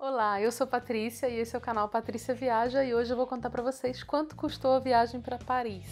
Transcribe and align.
Olá, 0.00 0.40
eu 0.40 0.52
sou 0.52 0.64
Patrícia 0.64 1.28
e 1.28 1.40
esse 1.40 1.56
é 1.56 1.58
o 1.58 1.60
canal 1.60 1.88
Patrícia 1.88 2.32
Viaja 2.32 2.84
e 2.84 2.94
hoje 2.94 3.12
eu 3.12 3.16
vou 3.16 3.26
contar 3.26 3.50
para 3.50 3.64
vocês 3.64 4.00
quanto 4.04 4.36
custou 4.36 4.74
a 4.74 4.78
viagem 4.78 5.20
para 5.20 5.38
Paris. 5.38 5.88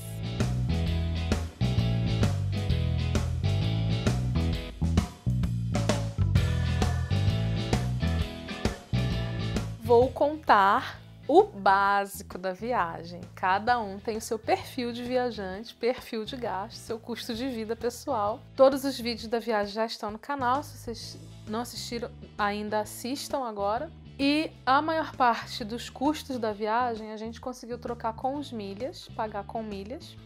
Vou 9.83 10.09
contar 10.13 11.01
o 11.27 11.43
básico 11.43 12.39
da 12.39 12.53
viagem. 12.53 13.21
Cada 13.35 13.81
um 13.81 13.99
tem 13.99 14.19
o 14.19 14.21
seu 14.21 14.39
perfil 14.39 14.93
de 14.93 15.03
viajante, 15.03 15.75
perfil 15.75 16.25
de 16.25 16.37
gasto, 16.37 16.77
seu 16.77 17.01
custo 17.01 17.35
de 17.35 17.49
vida 17.49 17.75
pessoal. 17.75 18.39
Todos 18.55 18.85
os 18.85 19.01
vídeos 19.01 19.27
da 19.27 19.41
viagem 19.41 19.75
já 19.75 19.85
estão 19.85 20.13
no 20.13 20.19
canal. 20.19 20.63
Se 20.63 20.79
vocês 20.79 21.19
não 21.49 21.61
assistiram, 21.61 22.11
ainda 22.37 22.81
assistam 22.81 23.45
agora. 23.45 23.91
E 24.19 24.51
a 24.65 24.81
maior 24.81 25.15
parte 25.15 25.63
dos 25.63 25.91
custos 25.91 26.39
da 26.39 26.53
viagem 26.53 27.13
a 27.13 27.17
gente 27.17 27.41
conseguiu 27.41 27.79
trocar 27.79 28.15
com 28.15 28.37
os 28.37 28.51
milhas, 28.51 29.09
pagar 29.15 29.45
com 29.45 29.63
milhas, 29.63 30.17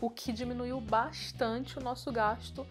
o 0.00 0.08
que 0.08 0.32
diminuiu 0.32 0.80
bastante 0.80 1.76
o 1.76 1.82
nosso 1.82 2.12
gasto 2.12 2.66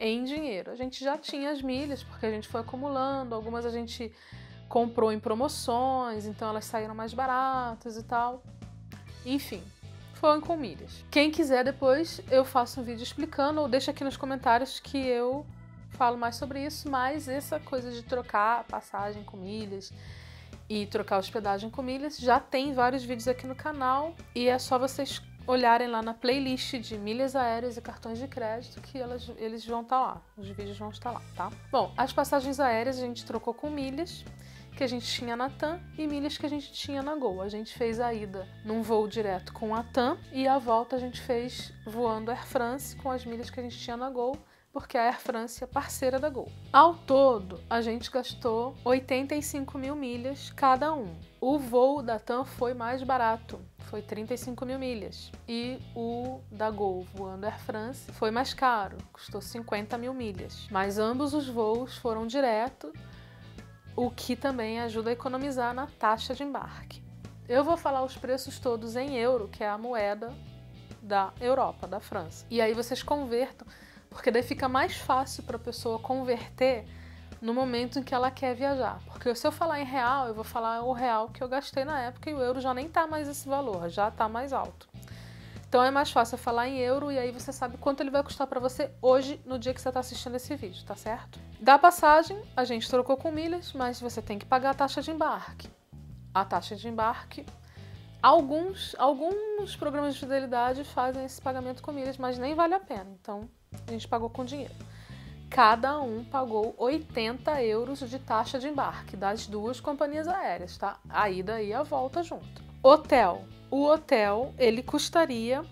em 0.00 0.24
dinheiro. 0.24 0.70
A 0.70 0.74
gente 0.74 1.04
já 1.04 1.18
tinha 1.18 1.50
as 1.50 1.60
milhas 1.60 2.02
porque 2.02 2.26
a 2.26 2.30
gente 2.30 2.48
foi 2.48 2.62
acumulando, 2.62 3.34
algumas 3.34 3.66
a 3.66 3.70
gente 3.70 4.10
comprou 4.68 5.12
em 5.12 5.20
promoções, 5.20 6.26
então 6.26 6.48
elas 6.48 6.64
saíram 6.64 6.94
mais 6.94 7.12
baratas 7.12 7.96
e 7.96 8.02
tal. 8.02 8.42
Enfim, 9.26 9.62
foram 10.14 10.40
com 10.40 10.56
milhas. 10.56 11.04
Quem 11.10 11.30
quiser 11.30 11.64
depois 11.64 12.20
eu 12.30 12.44
faço 12.44 12.80
um 12.80 12.84
vídeo 12.84 13.02
explicando 13.02 13.60
ou 13.60 13.68
deixa 13.68 13.90
aqui 13.90 14.02
nos 14.02 14.16
comentários 14.16 14.80
que 14.80 14.98
eu 14.98 15.46
falo 15.94 16.18
mais 16.18 16.36
sobre 16.36 16.64
isso, 16.64 16.90
mas 16.90 17.28
essa 17.28 17.58
coisa 17.60 17.90
de 17.90 18.02
trocar 18.02 18.64
passagem 18.64 19.22
com 19.24 19.36
milhas 19.36 19.92
e 20.68 20.86
trocar 20.86 21.18
hospedagem 21.18 21.70
com 21.70 21.82
milhas 21.82 22.18
já 22.18 22.40
tem 22.40 22.72
vários 22.72 23.04
vídeos 23.04 23.28
aqui 23.28 23.46
no 23.46 23.54
canal 23.54 24.14
e 24.34 24.48
é 24.48 24.58
só 24.58 24.78
vocês 24.78 25.22
olharem 25.46 25.88
lá 25.88 26.02
na 26.02 26.14
playlist 26.14 26.74
de 26.78 26.96
milhas 26.96 27.36
aéreas 27.36 27.76
e 27.76 27.80
cartões 27.80 28.18
de 28.18 28.26
crédito 28.26 28.80
que 28.80 28.98
elas, 28.98 29.30
eles 29.36 29.64
vão 29.66 29.82
estar 29.82 29.98
tá 29.98 30.02
lá, 30.02 30.22
os 30.36 30.48
vídeos 30.48 30.78
vão 30.78 30.88
estar 30.88 31.10
lá, 31.10 31.22
tá? 31.36 31.50
Bom, 31.70 31.92
as 31.96 32.12
passagens 32.12 32.58
aéreas 32.58 32.96
a 32.96 33.02
gente 33.02 33.24
trocou 33.26 33.52
com 33.52 33.68
milhas 33.68 34.24
que 34.76 34.82
a 34.82 34.86
gente 34.86 35.06
tinha 35.06 35.36
na 35.36 35.48
TAM 35.48 35.80
e 35.96 36.06
milhas 36.06 36.36
que 36.36 36.46
a 36.46 36.48
gente 36.48 36.72
tinha 36.72 37.02
na 37.02 37.14
Gol. 37.14 37.40
A 37.40 37.48
gente 37.48 37.72
fez 37.74 38.00
a 38.00 38.12
ida 38.12 38.48
num 38.64 38.82
voo 38.82 39.06
direto 39.06 39.52
com 39.52 39.74
a 39.74 39.84
TAM 39.84 40.18
e 40.32 40.48
a 40.48 40.58
volta 40.58 40.96
a 40.96 40.98
gente 40.98 41.20
fez 41.20 41.72
voando 41.86 42.30
Air 42.30 42.44
France 42.44 42.96
com 42.96 43.10
as 43.10 43.24
milhas 43.24 43.50
que 43.50 43.60
a 43.60 43.62
gente 43.62 43.78
tinha 43.78 43.96
na 43.96 44.10
Gol, 44.10 44.36
porque 44.74 44.98
a 44.98 45.04
Air 45.04 45.20
France 45.20 45.62
é 45.62 45.68
parceira 45.68 46.18
da 46.18 46.28
Gol. 46.28 46.50
Ao 46.72 46.96
todo, 46.96 47.60
a 47.70 47.80
gente 47.80 48.10
gastou 48.10 48.74
85 48.84 49.78
mil 49.78 49.94
milhas 49.94 50.50
cada 50.50 50.92
um. 50.92 51.14
O 51.40 51.60
voo 51.60 52.02
da 52.02 52.18
TAM 52.18 52.44
foi 52.44 52.74
mais 52.74 53.00
barato, 53.04 53.60
foi 53.78 54.02
35 54.02 54.66
mil 54.66 54.76
milhas. 54.76 55.30
E 55.46 55.78
o 55.94 56.40
da 56.50 56.72
Gol, 56.72 57.06
voando 57.14 57.46
Air 57.46 57.60
France, 57.60 58.10
foi 58.14 58.32
mais 58.32 58.52
caro, 58.52 58.98
custou 59.12 59.40
50 59.40 59.96
mil 59.96 60.12
milhas. 60.12 60.66
Mas 60.72 60.98
ambos 60.98 61.34
os 61.34 61.48
voos 61.48 61.96
foram 61.98 62.26
direto 62.26 62.92
o 63.94 64.10
que 64.10 64.34
também 64.34 64.80
ajuda 64.80 65.10
a 65.10 65.12
economizar 65.12 65.72
na 65.72 65.86
taxa 65.86 66.34
de 66.34 66.42
embarque. 66.42 67.00
Eu 67.48 67.62
vou 67.62 67.76
falar 67.76 68.02
os 68.02 68.16
preços 68.16 68.58
todos 68.58 68.96
em 68.96 69.16
euro, 69.16 69.46
que 69.46 69.62
é 69.62 69.68
a 69.68 69.78
moeda 69.78 70.34
da 71.00 71.32
Europa, 71.40 71.86
da 71.86 72.00
França. 72.00 72.44
E 72.50 72.60
aí 72.60 72.74
vocês 72.74 73.04
convertam, 73.04 73.68
porque 74.14 74.30
daí 74.30 74.42
fica 74.42 74.68
mais 74.68 74.96
fácil 74.96 75.42
para 75.42 75.56
a 75.56 75.60
pessoa 75.60 75.98
converter 75.98 76.86
no 77.42 77.52
momento 77.52 77.98
em 77.98 78.02
que 78.02 78.14
ela 78.14 78.30
quer 78.30 78.54
viajar. 78.54 79.00
Porque 79.06 79.34
se 79.34 79.46
eu 79.46 79.52
falar 79.52 79.80
em 79.80 79.84
real, 79.84 80.28
eu 80.28 80.34
vou 80.34 80.44
falar 80.44 80.82
o 80.82 80.92
real 80.92 81.28
que 81.28 81.42
eu 81.42 81.48
gastei 81.48 81.84
na 81.84 82.00
época 82.00 82.30
e 82.30 82.34
o 82.34 82.40
euro 82.40 82.60
já 82.60 82.72
nem 82.72 82.88
tá 82.88 83.06
mais 83.06 83.28
esse 83.28 83.46
valor, 83.46 83.90
já 83.90 84.10
tá 84.10 84.28
mais 84.28 84.52
alto. 84.52 84.88
Então 85.68 85.82
é 85.82 85.90
mais 85.90 86.12
fácil 86.12 86.38
falar 86.38 86.68
em 86.68 86.78
euro 86.78 87.10
e 87.10 87.18
aí 87.18 87.32
você 87.32 87.52
sabe 87.52 87.76
quanto 87.76 88.00
ele 88.00 88.10
vai 88.10 88.22
custar 88.22 88.46
para 88.46 88.60
você 88.60 88.92
hoje, 89.02 89.40
no 89.44 89.58
dia 89.58 89.74
que 89.74 89.80
você 89.80 89.88
está 89.88 89.98
assistindo 89.98 90.36
esse 90.36 90.54
vídeo, 90.54 90.84
tá 90.86 90.94
certo? 90.94 91.38
Da 91.58 91.76
passagem, 91.76 92.40
a 92.56 92.64
gente 92.64 92.88
trocou 92.88 93.16
com 93.16 93.32
milhas, 93.32 93.72
mas 93.72 94.00
você 94.00 94.22
tem 94.22 94.38
que 94.38 94.46
pagar 94.46 94.70
a 94.70 94.74
taxa 94.74 95.02
de 95.02 95.10
embarque. 95.10 95.68
A 96.32 96.44
taxa 96.44 96.76
de 96.76 96.88
embarque, 96.88 97.44
alguns, 98.24 98.96
alguns 98.98 99.76
programas 99.76 100.14
de 100.14 100.20
fidelidade 100.20 100.82
fazem 100.82 101.26
esse 101.26 101.42
pagamento 101.42 101.82
com 101.82 101.92
milhas, 101.92 102.16
mas 102.16 102.38
nem 102.38 102.54
vale 102.54 102.72
a 102.72 102.80
pena. 102.80 103.06
Então 103.20 103.48
a 103.86 103.90
gente 103.90 104.08
pagou 104.08 104.30
com 104.30 104.44
dinheiro. 104.44 104.74
Cada 105.50 106.00
um 106.00 106.24
pagou 106.24 106.74
80 106.78 107.62
euros 107.62 108.00
de 108.00 108.18
taxa 108.18 108.58
de 108.58 108.66
embarque 108.66 109.14
das 109.14 109.46
duas 109.46 109.78
companhias 109.78 110.26
aéreas, 110.26 110.78
tá? 110.78 110.98
A 111.08 111.28
ida 111.28 111.60
e 111.60 111.72
a 111.72 111.82
volta 111.82 112.22
junto. 112.22 112.64
Hotel 112.82 113.44
o 113.70 113.82
hotel 113.86 114.54
ele 114.56 114.82
custaria 114.82 115.64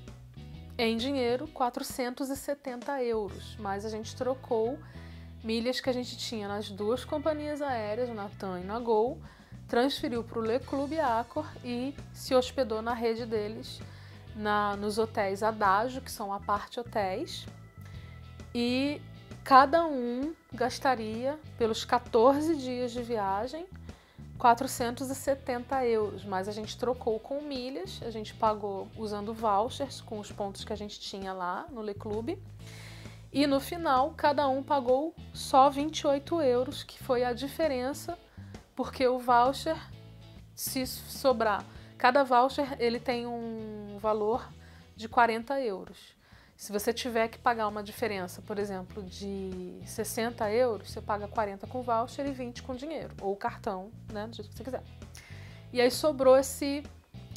em 0.77 0.97
dinheiro 0.97 1.47
470 1.49 3.03
euros, 3.05 3.57
mas 3.61 3.85
a 3.85 3.89
gente 3.89 4.15
trocou 4.15 4.79
milhas 5.43 5.81
que 5.81 5.89
a 5.89 5.93
gente 5.93 6.19
tinha 6.19 6.49
nas 6.49 6.69
duas 6.69 7.05
companhias 7.05 7.63
aéreas, 7.63 8.09
na 8.09 8.29
TAM 8.29 8.61
e 8.61 8.65
na 8.65 8.79
Gol, 8.79 9.21
transferiu 9.73 10.23
para 10.23 10.39
o 10.39 10.43
Le 10.43 10.59
Club 10.59 10.93
Accor 11.01 11.47
e 11.65 11.95
se 12.13 12.35
hospedou 12.35 12.83
na 12.83 12.93
rede 12.93 13.25
deles, 13.25 13.81
na, 14.37 14.77
nos 14.77 14.99
hotéis 14.99 15.43
Adagio, 15.43 16.03
que 16.03 16.13
são 16.13 16.31
a 16.31 16.39
parte 16.39 16.79
hotéis, 16.79 17.47
e 18.55 19.01
cada 19.43 19.87
um 19.87 20.35
gastaria 20.53 21.41
pelos 21.57 21.87
14 21.87 22.55
dias 22.55 22.93
de 22.93 23.03
viagem 23.03 23.65
470 24.37 25.87
euros, 25.87 26.23
mas 26.23 26.49
a 26.49 26.53
gente 26.53 26.77
trocou 26.77 27.19
com 27.19 27.41
milhas, 27.41 27.99
a 28.05 28.11
gente 28.11 28.35
pagou 28.35 28.89
usando 28.95 29.33
vouchers 29.33 30.03
com 30.03 30.19
os 30.19 30.31
pontos 30.31 30.67
que 30.67 30.73
a 30.75 30.77
gente 30.77 31.01
tinha 31.01 31.33
lá 31.33 31.65
no 31.71 31.81
Le 31.81 31.95
Club. 31.95 32.37
E 33.33 33.47
no 33.47 33.59
final, 33.59 34.13
cada 34.19 34.47
um 34.49 34.63
pagou 34.63 35.15
só 35.33 35.71
28 35.71 36.43
euros, 36.43 36.83
que 36.83 37.03
foi 37.03 37.25
a 37.25 37.33
diferença, 37.33 38.19
porque 38.75 39.07
o 39.07 39.19
voucher, 39.19 39.77
se 40.55 40.87
sobrar, 40.87 41.65
cada 41.99 42.23
voucher 42.23 42.77
ele 42.79 42.99
tem 42.99 43.27
um 43.27 43.99
valor 44.01 44.49
de 44.97 45.09
40 45.09 45.61
euros. 45.61 45.99
Se 46.57 46.71
você 46.71 46.93
tiver 46.93 47.29
que 47.29 47.39
pagar 47.39 47.67
uma 47.67 47.83
diferença, 47.83 48.41
por 48.43 48.59
exemplo, 48.59 49.03
de 49.03 49.81
60 49.85 50.49
euros, 50.53 50.91
você 50.91 51.01
paga 51.01 51.27
40 51.27 51.67
com 51.67 51.83
voucher 51.83 52.27
e 52.27 52.33
20 52.33 52.63
com 52.63 52.75
dinheiro, 52.75 53.15
ou 53.21 53.35
cartão, 53.35 53.91
né, 54.13 54.27
do 54.27 54.37
jeito 54.37 54.51
que 54.51 54.57
você 54.57 54.65
quiser. 54.65 54.83
E 55.73 55.81
aí 55.81 55.91
sobrou 55.91 56.37
esse, 56.37 56.85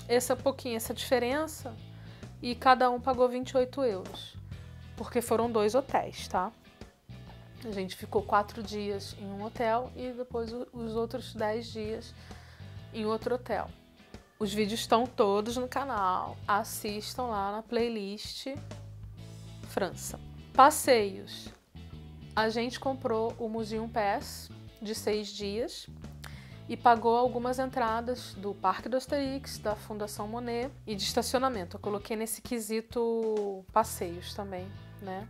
essa 0.08 0.36
pouquinho, 0.36 0.76
essa 0.76 0.94
diferença, 0.94 1.76
e 2.42 2.54
cada 2.54 2.90
um 2.92 3.00
pagou 3.00 3.28
28 3.28 3.84
euros, 3.84 4.36
porque 4.96 5.22
foram 5.22 5.52
dois 5.52 5.74
hotéis, 5.74 6.28
tá? 6.28 6.52
A 7.64 7.72
gente 7.72 7.96
ficou 7.96 8.22
quatro 8.22 8.62
dias 8.62 9.16
em 9.20 9.26
um 9.26 9.44
hotel 9.44 9.92
e 9.96 10.12
depois 10.12 10.52
os 10.52 10.96
outros 10.96 11.34
dez 11.34 11.68
dias 11.68 12.14
em 12.94 13.06
outro 13.06 13.36
hotel. 13.36 13.70
Os 14.38 14.54
vídeos 14.54 14.82
estão 14.82 15.06
todos 15.06 15.58
no 15.58 15.68
canal. 15.68 16.38
Assistam 16.48 17.24
lá 17.24 17.52
na 17.54 17.64
playlist 17.64 18.48
França. 19.70 20.20
Passeios. 20.54 21.48
A 22.36 22.50
gente 22.50 22.80
comprou 22.80 23.34
o 23.40 23.48
Museum 23.48 23.88
Pass 23.88 24.50
de 24.82 24.94
seis 24.94 25.30
dias 25.30 25.88
e 26.68 26.76
pagou 26.76 27.16
algumas 27.16 27.60
entradas 27.60 28.34
do 28.36 28.54
Parque 28.54 28.90
do 28.90 28.98
Asterix, 28.98 29.58
da 29.58 29.76
Fundação 29.76 30.28
Monet 30.28 30.72
e 30.86 30.96
de 30.96 31.04
estacionamento. 31.04 31.78
Eu 31.78 31.82
coloquei 31.82 32.18
nesse 32.18 32.42
quesito 32.42 33.66
passeios 33.72 34.34
também, 34.34 34.68
né? 35.02 35.28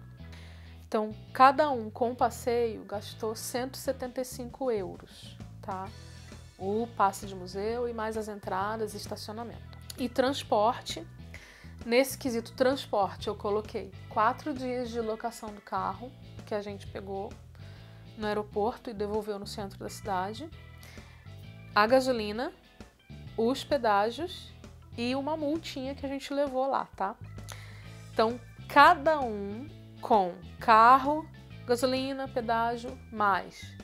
Então, 0.96 1.14
cada 1.34 1.70
um 1.72 1.90
com 1.90 2.16
passeio 2.16 2.86
gastou 2.86 3.36
175 3.36 4.72
euros, 4.72 5.38
tá? 5.62 5.90
O 6.58 6.88
passe 6.96 7.26
de 7.26 7.36
museu 7.36 7.90
e 7.90 7.94
mais 7.94 8.16
as 8.16 8.30
entradas 8.30 8.94
e 8.94 8.98
estacionamento. 8.98 9.78
E 9.98 10.08
transporte, 10.08 11.06
Nesse 11.86 12.18
quesito 12.18 12.54
transporte, 12.54 13.28
eu 13.28 13.36
coloquei 13.36 13.92
quatro 14.08 14.54
dias 14.54 14.90
de 14.90 15.02
locação 15.02 15.50
do 15.54 15.60
carro 15.60 16.10
que 16.46 16.56
a 16.56 16.62
gente 16.62 16.88
pegou 16.88 17.30
no 18.18 18.26
aeroporto 18.26 18.90
e 18.90 18.94
devolveu 18.94 19.38
no 19.38 19.46
centro 19.46 19.78
da 19.78 19.90
cidade, 19.90 20.50
a 21.76 21.86
gasolina, 21.86 22.54
os 23.36 23.66
pedágios 23.66 24.50
e 24.98 25.14
uma 25.14 25.36
multinha 25.36 25.94
que 25.94 26.06
a 26.06 26.10
gente 26.10 26.34
levou 26.34 26.66
lá, 26.70 26.88
tá? 26.96 27.18
Então, 28.14 28.40
cada 28.70 29.20
um 29.20 29.68
com 30.06 30.36
carro, 30.60 31.28
gasolina, 31.66 32.28
pedágio, 32.28 32.96
mais 33.12 33.76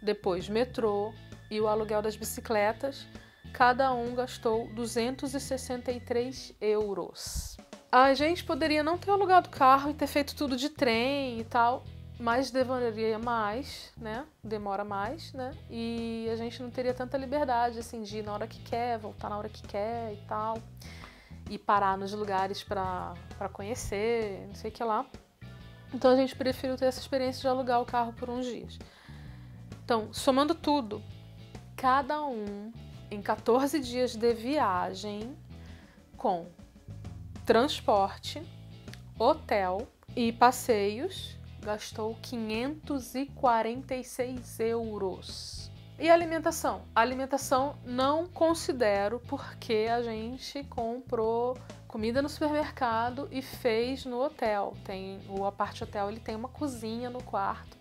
depois 0.00 0.48
metrô 0.48 1.12
e 1.50 1.60
o 1.60 1.66
aluguel 1.66 2.00
das 2.00 2.14
bicicletas 2.14 3.08
cada 3.52 3.92
um 3.92 4.14
gastou 4.14 4.68
263 4.72 6.54
euros. 6.60 7.56
A 7.90 8.14
gente 8.14 8.44
poderia 8.44 8.84
não 8.84 8.96
ter 8.96 9.10
alugado 9.10 9.48
carro 9.48 9.90
e 9.90 9.94
ter 9.94 10.06
feito 10.06 10.36
tudo 10.36 10.56
de 10.56 10.68
trem 10.68 11.40
e 11.40 11.44
tal, 11.44 11.82
mas 12.20 12.52
demoraria 12.52 13.18
mais, 13.18 13.92
né? 13.96 14.24
Demora 14.44 14.84
mais, 14.84 15.32
né? 15.32 15.50
E 15.68 16.28
a 16.32 16.36
gente 16.36 16.62
não 16.62 16.70
teria 16.70 16.94
tanta 16.94 17.18
liberdade, 17.18 17.80
assim, 17.80 18.02
de 18.02 18.18
ir 18.18 18.22
na 18.22 18.32
hora 18.32 18.46
que 18.46 18.60
quer, 18.60 18.96
voltar 18.96 19.28
na 19.28 19.38
hora 19.38 19.48
que 19.48 19.62
quer 19.66 20.12
e 20.12 20.24
tal. 20.28 20.56
E 21.50 21.58
parar 21.58 21.98
nos 21.98 22.12
lugares 22.12 22.62
para 22.62 23.16
conhecer, 23.52 24.46
não 24.46 24.54
sei 24.54 24.70
o 24.70 24.72
que 24.72 24.84
lá. 24.84 25.04
Então 25.94 26.10
a 26.10 26.16
gente 26.16 26.34
preferiu 26.34 26.76
ter 26.76 26.86
essa 26.86 26.98
experiência 26.98 27.40
de 27.40 27.48
alugar 27.48 27.80
o 27.80 27.86
carro 27.86 28.12
por 28.12 28.28
uns 28.28 28.46
dias. 28.46 28.76
Então, 29.84 30.12
somando 30.12 30.52
tudo, 30.54 31.00
cada 31.76 32.24
um 32.24 32.72
em 33.10 33.20
14 33.22 33.78
dias 33.78 34.16
de 34.16 34.34
viagem 34.34 35.36
com 36.16 36.46
transporte, 37.46 38.42
hotel 39.18 39.86
e 40.16 40.32
passeios 40.32 41.36
gastou 41.62 42.16
546 42.20 44.60
euros. 44.60 45.70
E 45.98 46.10
alimentação? 46.10 46.82
Alimentação 46.94 47.76
não 47.84 48.26
considero 48.26 49.20
porque 49.28 49.86
a 49.88 50.02
gente 50.02 50.62
comprou 50.64 51.56
comida 51.94 52.20
no 52.20 52.28
supermercado 52.28 53.28
e 53.30 53.40
fez 53.40 54.04
no 54.04 54.20
hotel. 54.20 54.76
Tem 54.82 55.20
o 55.28 55.46
apart 55.46 55.80
hotel, 55.80 56.10
ele 56.10 56.18
tem 56.18 56.34
uma 56.34 56.48
cozinha 56.48 57.08
no 57.08 57.22
quarto. 57.22 57.76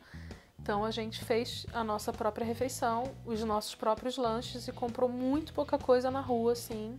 Então 0.61 0.85
a 0.85 0.91
gente 0.91 1.25
fez 1.25 1.65
a 1.73 1.83
nossa 1.83 2.13
própria 2.13 2.45
refeição, 2.45 3.11
os 3.25 3.43
nossos 3.43 3.73
próprios 3.73 4.15
lanches 4.15 4.67
e 4.67 4.71
comprou 4.71 5.09
muito 5.09 5.51
pouca 5.51 5.79
coisa 5.79 6.11
na 6.11 6.21
rua 6.21 6.51
assim 6.51 6.95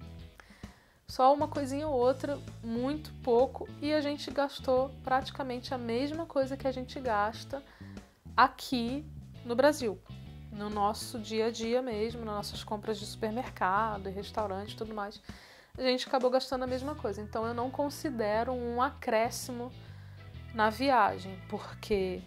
só 1.07 1.33
uma 1.33 1.47
coisinha 1.47 1.87
ou 1.87 1.95
outra, 1.95 2.37
muito 2.65 3.13
pouco, 3.23 3.69
e 3.81 3.93
a 3.93 4.01
gente 4.01 4.29
gastou 4.33 4.91
praticamente 5.05 5.73
a 5.73 5.79
mesma 5.79 6.27
coisa 6.27 6.57
que 6.57 6.67
a 6.67 6.73
gente 6.73 6.99
gasta 6.99 7.63
aqui 8.37 9.05
no 9.45 9.55
Brasil, 9.55 10.01
no 10.51 10.69
nosso 10.69 11.21
dia 11.21 11.47
a 11.47 11.51
dia 11.51 11.81
mesmo, 11.81 12.25
nas 12.25 12.35
nossas 12.35 12.65
compras 12.65 12.99
de 12.99 13.07
supermercado, 13.07 14.09
restaurante 14.09 14.73
e 14.73 14.77
tudo 14.77 14.93
mais. 14.93 15.21
A 15.77 15.83
gente 15.83 16.07
acabou 16.07 16.31
gastando 16.31 16.63
a 16.63 16.67
mesma 16.69 16.95
coisa. 16.95 17.21
Então 17.21 17.45
eu 17.45 17.53
não 17.53 17.69
considero 17.69 18.53
um 18.53 18.81
acréscimo 18.81 19.73
na 20.55 20.71
viagem, 20.71 21.37
porque 21.49 22.23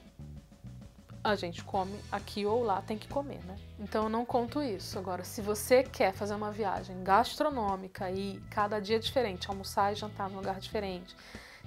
a 1.24 1.34
gente 1.36 1.64
come 1.64 1.98
aqui 2.12 2.46
ou 2.46 2.62
lá, 2.62 2.82
tem 2.82 2.98
que 2.98 3.08
comer, 3.08 3.40
né? 3.46 3.56
Então 3.80 4.04
eu 4.04 4.10
não 4.10 4.26
conto 4.26 4.62
isso. 4.62 5.00
Agora, 5.00 5.24
se 5.24 5.42
você 5.42 5.82
quer 5.82 6.14
fazer 6.14 6.36
uma 6.36 6.52
viagem 6.52 7.02
gastronômica 7.04 8.12
e 8.12 8.38
cada 8.50 8.80
dia 8.80 8.98
é 8.98 9.00
diferente, 9.00 9.50
almoçar 9.50 9.94
e 9.94 9.96
jantar 9.96 10.30
num 10.30 10.38
lugar 10.38 10.60
diferente, 10.60 11.16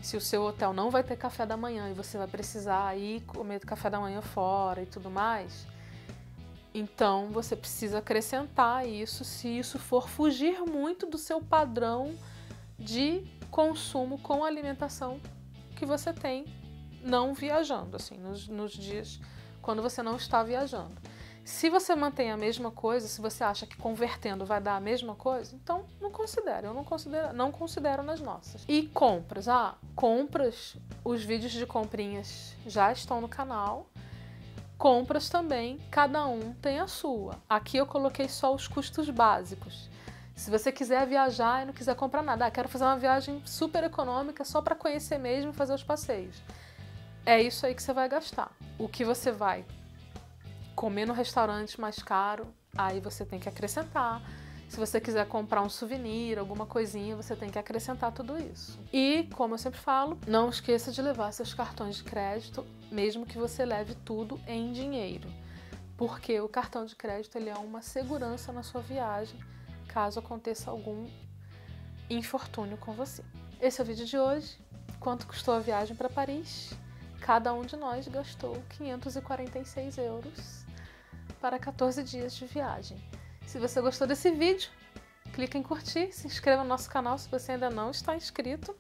se 0.03 0.19
o 0.19 0.21
seu 0.21 0.43
hotel 0.43 0.75
não 0.75 0.91
vai 0.91 1.03
ter 1.03 1.17
café 1.17 1.47
da 1.47 1.57
manhã 1.57 1.91
e 1.91 1.95
você 1.95 2.19
vai 2.19 2.27
precisar 2.27 2.95
ir 2.97 3.23
comer 3.23 3.61
café 3.61 3.89
da 3.89 3.99
manhã 3.99 4.21
fora 4.21 4.83
e 4.83 4.87
tudo 4.87 5.11
mais, 5.11 5.67
então 6.73 7.29
você 7.31 7.57
precisa 7.57 7.99
acrescentar 7.99 8.87
isso 8.89 9.25
se 9.25 9.49
isso 9.49 9.79
for 9.79 10.09
fugir 10.09 10.61
muito 10.61 11.07
do 11.07 11.19
seu 11.19 11.41
padrão 11.41 12.15
de 12.79 13.25
consumo 13.51 14.19
com 14.19 14.45
alimentação 14.45 15.21
que 15.77 15.85
você 15.85 16.13
tem 16.13 16.45
não 17.03 17.35
viajando, 17.35 17.97
assim, 17.97 18.17
nos, 18.17 18.47
nos 18.49 18.73
dias 18.73 19.21
quando 19.63 19.83
você 19.83 20.03
não 20.03 20.17
está 20.17 20.43
viajando. 20.43 20.95
Se 21.45 21.69
você 21.69 21.95
mantém 21.97 22.31
a 22.31 22.37
mesma 22.37 22.71
coisa, 22.71 23.09
se 23.09 23.21
você 23.21 23.43
acha 23.43 23.67
que 23.67 23.77
convertendo 23.77 24.45
vai 24.45 24.61
dar 24.61 24.77
a 24.77 24.81
mesma 24.81 25.15
coisa, 25.15 25.55
então 25.55 25.85
não 26.01 26.11
considere. 26.11 26.67
Eu 26.67 26.75
não 26.75 26.85
considero, 26.85 27.33
não 27.33 27.51
considero 27.51 28.03
nas 28.03 28.21
nossas. 28.21 28.65
E 28.69 28.83
compras. 28.83 29.49
Ah, 29.49 29.75
compras, 29.97 30.77
os 31.05 31.25
vídeos 31.25 31.53
de 31.53 31.67
comprinhas 31.67 32.55
já 32.67 32.93
estão 32.93 33.21
no 33.21 33.29
canal. 33.29 33.87
Compras 34.81 35.29
também, 35.29 35.79
cada 35.93 36.27
um 36.27 36.53
tem 36.55 36.81
a 36.81 36.89
sua. 36.89 37.37
Aqui 37.49 37.77
eu 37.77 37.87
coloquei 37.87 38.29
só 38.29 38.53
os 38.53 38.67
custos 38.67 39.09
básicos. 39.11 39.89
Se 40.35 40.51
você 40.51 40.73
quiser 40.73 41.07
viajar 41.07 41.63
e 41.63 41.67
não 41.67 41.73
quiser 41.73 41.95
comprar 41.95 42.23
nada, 42.23 42.47
ah, 42.47 42.51
quero 42.51 42.69
fazer 42.69 42.85
uma 42.85 42.97
viagem 42.97 43.41
super 43.45 43.85
econômica 43.85 44.43
só 44.43 44.61
para 44.61 44.75
conhecer 44.75 45.19
mesmo 45.19 45.51
e 45.51 45.55
fazer 45.55 45.75
os 45.75 45.85
passeios 45.85 46.43
é 47.25 47.41
isso 47.41 47.67
aí 47.67 47.75
que 47.75 47.83
você 47.83 47.93
vai 47.93 48.09
gastar. 48.09 48.51
O 48.79 48.89
que 48.89 49.05
você 49.05 49.31
vai 49.31 49.65
comer 50.75 51.07
no 51.07 51.13
restaurante 51.13 51.81
mais 51.81 52.03
caro, 52.03 52.53
aí 52.77 53.01
você 53.01 53.25
tem 53.25 53.39
que 53.39 53.49
acrescentar. 53.49 54.23
Se 54.71 54.77
você 54.77 55.01
quiser 55.01 55.27
comprar 55.27 55.63
um 55.63 55.69
souvenir, 55.69 56.39
alguma 56.39 56.65
coisinha, 56.65 57.17
você 57.17 57.35
tem 57.35 57.51
que 57.51 57.59
acrescentar 57.59 58.13
tudo 58.13 58.39
isso. 58.39 58.79
E, 58.93 59.29
como 59.35 59.55
eu 59.55 59.59
sempre 59.59 59.81
falo, 59.81 60.17
não 60.29 60.49
esqueça 60.49 60.93
de 60.93 61.03
levar 61.03 61.33
seus 61.33 61.53
cartões 61.53 61.97
de 61.97 62.05
crédito, 62.05 62.65
mesmo 62.89 63.27
que 63.27 63.37
você 63.37 63.65
leve 63.65 63.97
tudo 63.97 64.41
em 64.47 64.73
dinheiro. 64.73 65.29
Porque 65.97 66.41
o 66.41 66.49
cartão 66.49 66.87
de 66.87 66.95
crédito 66.95 67.37
ele 67.37 67.51
é 67.51 67.55
uma 67.57 67.83
segurança 67.83 68.53
na 68.53 68.63
sua 68.63 68.81
viagem, 68.81 69.41
caso 69.89 70.21
aconteça 70.21 70.71
algum 70.71 71.09
infortúnio 72.09 72.77
com 72.77 72.93
você. 72.93 73.25
Esse 73.61 73.81
é 73.81 73.85
o 73.85 73.87
vídeo 73.87 74.07
de 74.07 74.17
hoje. 74.17 74.57
Quanto 75.01 75.27
custou 75.27 75.55
a 75.55 75.59
viagem 75.59 75.97
para 75.97 76.09
Paris? 76.09 76.71
cada 77.21 77.53
um 77.53 77.63
de 77.63 77.77
nós 77.77 78.09
gastou 78.09 78.63
546 78.71 79.99
euros 79.99 80.65
para 81.41 81.59
14 81.59 82.03
dias 82.03 82.35
de 82.35 82.47
viagem. 82.47 82.99
Se 83.51 83.59
você 83.59 83.81
gostou 83.81 84.07
desse 84.07 84.31
vídeo, 84.31 84.71
clique 85.33 85.59
em 85.59 85.63
curtir, 85.63 86.13
se 86.13 86.25
inscreva 86.25 86.63
no 86.63 86.69
nosso 86.69 86.89
canal 86.89 87.19
se 87.19 87.29
você 87.29 87.51
ainda 87.51 87.69
não 87.69 87.91
está 87.91 88.15
inscrito, 88.15 88.77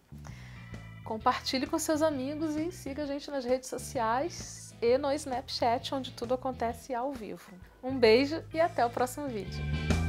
compartilhe 1.04 1.66
com 1.66 1.76
seus 1.76 2.02
amigos 2.02 2.54
e 2.54 2.70
siga 2.70 3.02
a 3.02 3.06
gente 3.06 3.28
nas 3.32 3.44
redes 3.44 3.68
sociais 3.68 4.72
e 4.80 4.96
no 4.96 5.12
Snapchat, 5.12 5.92
onde 5.92 6.12
tudo 6.12 6.34
acontece 6.34 6.94
ao 6.94 7.12
vivo. 7.12 7.50
Um 7.82 7.98
beijo 7.98 8.44
e 8.54 8.60
até 8.60 8.86
o 8.86 8.90
próximo 8.90 9.26
vídeo. 9.26 9.99